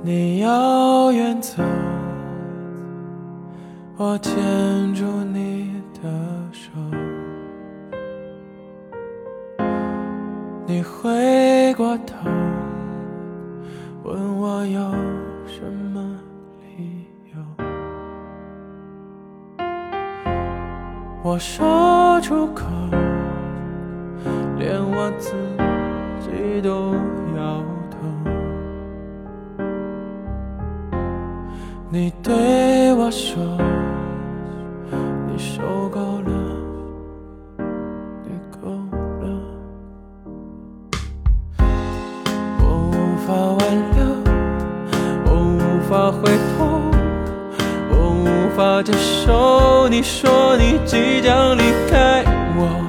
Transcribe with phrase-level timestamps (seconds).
[0.00, 1.62] 你要远走，
[3.96, 4.32] 我牵
[4.94, 6.08] 住你的
[6.52, 6.70] 手。
[10.66, 12.14] 你回过头，
[14.04, 14.80] 问我有
[15.46, 16.16] 什么
[16.62, 17.66] 理由。
[21.24, 22.64] 我说出口，
[24.56, 25.32] 连我自
[26.20, 26.94] 己都
[27.36, 27.64] 要
[31.90, 33.42] 你对我说，
[35.26, 36.30] 你受够了，
[38.24, 38.30] 你
[38.60, 38.68] 够
[39.22, 39.26] 了，
[42.60, 43.58] 我无法挽
[43.96, 44.04] 留，
[45.24, 46.28] 我无法回
[46.58, 46.58] 头，
[47.90, 48.22] 我无
[48.54, 49.88] 法接受。
[49.88, 52.22] 你说你即将离开
[52.54, 52.87] 我，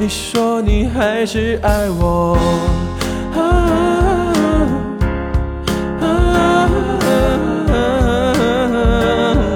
[0.00, 2.34] 你说你还是爱我，
[3.36, 3.38] 啊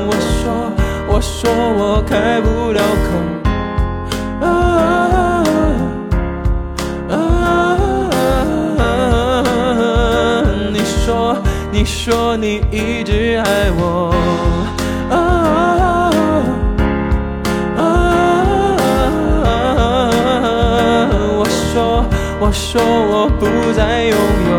[0.06, 0.70] 我说
[1.08, 4.46] 我说我开不了口，啊
[7.08, 7.16] 啊
[10.70, 11.38] 你说
[11.72, 14.14] 你说你一直爱我，
[22.40, 24.16] 我说我不再拥
[24.50, 24.52] 有，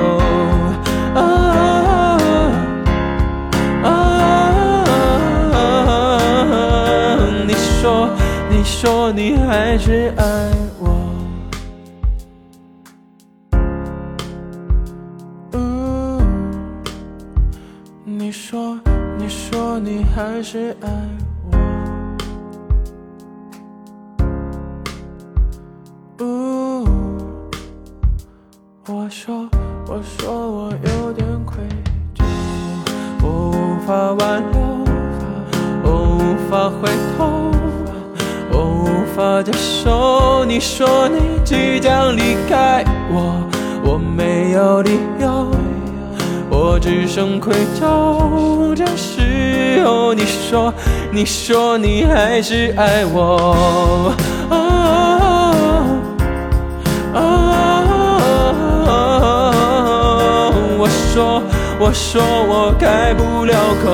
[7.45, 8.09] 你说
[8.49, 10.23] 你说你还是爱
[10.80, 10.83] 我，
[18.03, 18.80] 你说
[19.17, 21.34] 你说你还是爱我。
[28.87, 29.49] 我说，
[29.87, 31.57] 我说我有点愧
[32.15, 32.23] 疚，
[33.23, 34.61] 我无法挽留，
[35.83, 36.87] 我无法回
[37.17, 37.51] 头，
[38.51, 38.85] 我无
[39.15, 40.45] 法接受。
[40.45, 43.41] 你说你即将离开我，
[43.83, 45.49] 我没有理由，
[46.52, 48.75] 我只剩愧疚。
[48.75, 50.71] 这时候你说，
[51.11, 54.13] 你说你还是爱我。
[61.15, 61.42] 说，
[61.80, 63.87] 我说我开不了口。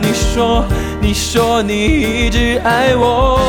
[0.00, 0.64] 你说，
[1.00, 3.40] 你说你一直爱我。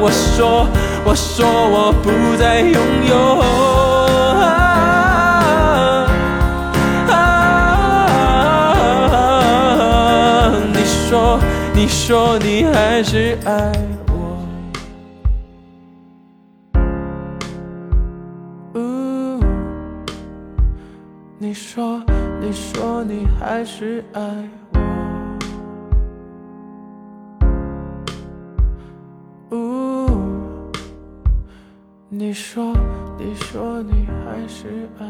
[0.00, 0.66] 我说，
[1.04, 3.73] 我说我不再拥有。
[11.76, 13.72] 你说你还是爱
[14.08, 14.38] 我，
[21.36, 22.00] 你说
[22.40, 24.48] 你说你还是爱
[29.50, 30.08] 我，
[32.08, 32.72] 你说
[33.18, 35.06] 你说你还是爱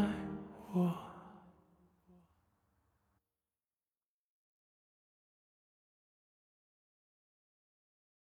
[0.73, 1.04] 我。